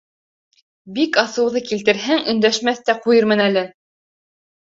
Бик 0.95 1.19
асыуҙы 1.23 1.61
килтерһәң, 1.71 2.25
өндәшмәҫ 2.33 2.81
тә 2.89 2.97
ҡуйырмын 3.05 3.45
әле. 3.45 3.65